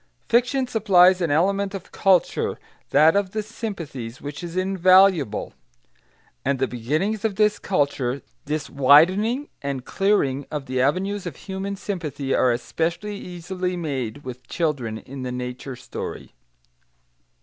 Fiction 0.27 0.65
supplies 0.65 1.21
an 1.21 1.29
element 1.29 1.75
of 1.75 1.91
culture, 1.91 2.57
that 2.89 3.15
of 3.15 3.33
the 3.33 3.43
sympathies, 3.43 4.19
which 4.19 4.43
is 4.43 4.57
invaluable. 4.57 5.53
And 6.43 6.57
the 6.57 6.67
beginnings 6.67 7.23
of 7.23 7.35
this 7.35 7.59
culture, 7.59 8.23
this 8.45 8.67
widening 8.67 9.49
and 9.61 9.85
clearing 9.85 10.47
of 10.49 10.65
the 10.65 10.81
avenues 10.81 11.27
of 11.27 11.35
human 11.35 11.75
sympathy, 11.75 12.33
are 12.33 12.51
especially 12.51 13.17
easily 13.17 13.77
made 13.77 14.23
with 14.23 14.47
children 14.47 14.97
in 14.97 15.21
the 15.21 15.31
nature 15.31 15.75
story. 15.75 16.33